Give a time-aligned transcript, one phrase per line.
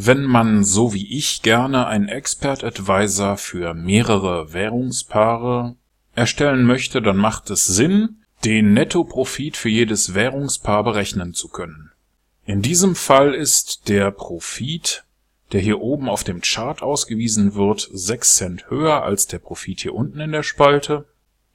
[0.00, 5.74] Wenn man so wie ich gerne einen Expert Advisor für mehrere Währungspaare
[6.14, 11.90] erstellen möchte, dann macht es Sinn, den Nettoprofit für jedes Währungspaar berechnen zu können.
[12.44, 15.02] In diesem Fall ist der Profit,
[15.50, 19.94] der hier oben auf dem Chart ausgewiesen wird, 6 Cent höher als der Profit hier
[19.94, 21.06] unten in der Spalte.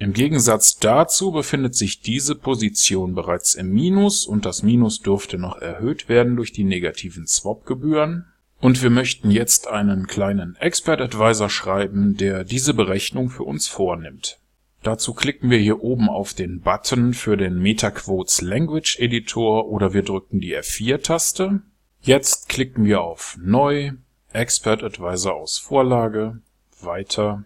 [0.00, 5.58] Im Gegensatz dazu befindet sich diese Position bereits im Minus und das Minus dürfte noch
[5.58, 8.26] erhöht werden durch die negativen Swap-Gebühren.
[8.60, 14.38] Und wir möchten jetzt einen kleinen Expert Advisor schreiben, der diese Berechnung für uns vornimmt.
[14.84, 20.02] Dazu klicken wir hier oben auf den Button für den MetaQuotes Language Editor oder wir
[20.02, 21.60] drücken die F4-Taste.
[22.00, 23.92] Jetzt klicken wir auf Neu,
[24.32, 26.40] Expert Advisor aus Vorlage,
[26.80, 27.44] Weiter,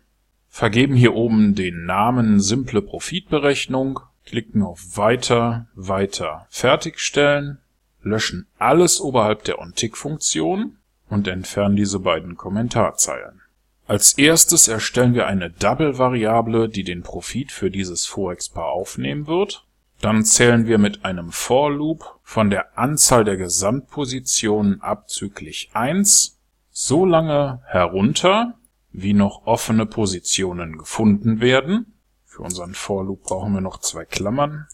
[0.52, 7.58] vergeben hier oben den Namen Simple Profitberechnung, klicken auf Weiter, Weiter, Fertigstellen,
[8.02, 10.76] löschen alles oberhalb der OnTick-Funktion
[11.08, 13.40] und entfernen diese beiden Kommentarzeilen.
[13.86, 19.66] Als erstes erstellen wir eine Double-Variable, die den Profit für dieses Forex-Paar aufnehmen wird.
[20.02, 26.38] Dann zählen wir mit einem For-Loop von der Anzahl der Gesamtpositionen abzüglich 1
[26.70, 28.54] so lange herunter,
[28.92, 31.94] wie noch offene Positionen gefunden werden.
[32.24, 34.66] Für unseren For-Loop brauchen wir noch zwei Klammern.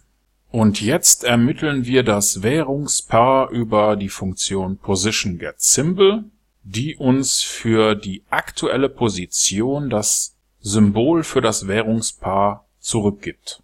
[0.51, 6.25] Und jetzt ermitteln wir das Währungspaar über die Funktion PositionGetSymbol
[6.69, 13.63] die uns für die aktuelle Position das Symbol für das Währungspaar zurückgibt.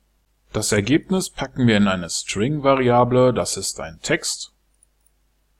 [0.54, 4.52] Das Ergebnis packen wir in eine String-Variable, das ist ein Text,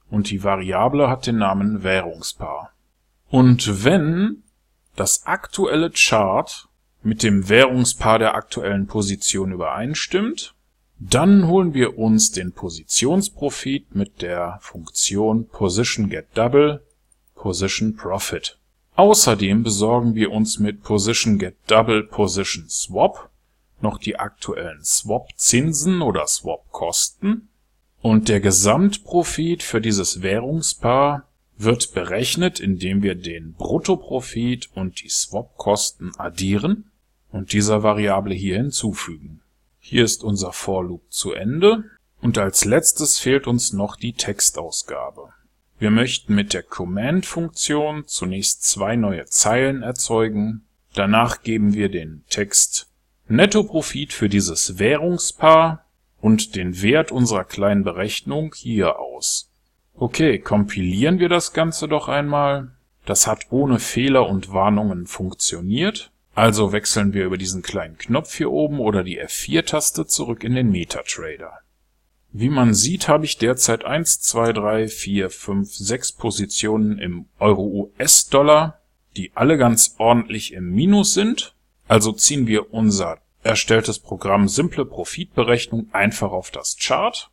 [0.09, 2.73] und die Variable hat den Namen Währungspaar.
[3.29, 4.44] Und wenn
[4.97, 6.69] das aktuelle Chart
[7.03, 10.55] mit dem Währungspaar der aktuellen Position übereinstimmt,
[10.99, 16.83] dann holen wir uns den Positionsprofit mit der Funktion PositionGetDouble
[17.35, 18.59] Position Profit.
[18.97, 23.29] Außerdem besorgen wir uns mit Position Get Double Position Swap
[23.81, 27.49] noch die aktuellen Swap-Zinsen oder Swap-Kosten
[28.01, 36.13] und der Gesamtprofit für dieses Währungspaar wird berechnet, indem wir den Bruttoprofit und die Swap-Kosten
[36.17, 36.91] addieren
[37.31, 39.41] und dieser Variable hier hinzufügen.
[39.79, 41.85] Hier ist unser For Loop zu Ende
[42.21, 45.35] und als letztes fehlt uns noch die Textausgabe
[45.79, 52.89] wir möchten mit der Command-Funktion zunächst zwei neue Zeilen erzeugen, danach geben wir den Text
[53.27, 55.85] Nettoprofit für dieses Währungspaar
[56.21, 59.51] und den Wert unserer kleinen Berechnung hier aus.
[59.97, 62.73] Okay, kompilieren wir das Ganze doch einmal.
[63.07, 66.11] Das hat ohne Fehler und Warnungen funktioniert.
[66.35, 70.71] Also wechseln wir über diesen kleinen Knopf hier oben oder die F4-Taste zurück in den
[70.71, 71.61] MetaTrader.
[72.33, 78.81] Wie man sieht, habe ich derzeit 1, 2, 3, 4, 5, 6 Positionen im Euro-US-Dollar,
[79.17, 81.55] die alle ganz ordentlich im Minus sind.
[81.87, 87.31] Also ziehen wir unser erstelltes Programm Simple Profitberechnung einfach auf das Chart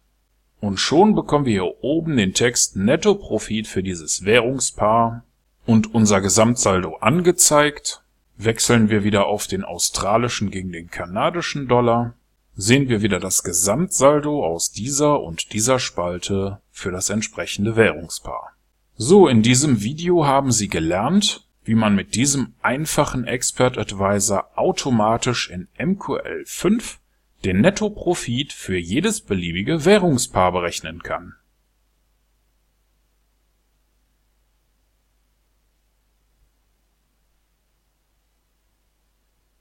[0.62, 5.26] und schon bekommen wir hier oben den Text Netto Profit für dieses Währungspaar
[5.66, 8.04] und unser Gesamtsaldo angezeigt.
[8.38, 12.14] Wechseln wir wieder auf den australischen gegen den kanadischen Dollar
[12.56, 18.54] sehen wir wieder das Gesamtsaldo aus dieser und dieser Spalte für das entsprechende Währungspaar.
[18.96, 25.50] So, in diesem Video haben Sie gelernt, wie man mit diesem einfachen Expert Advisor automatisch
[25.50, 26.98] in MQL5
[27.44, 31.35] den Nettoprofit für jedes beliebige Währungspaar berechnen kann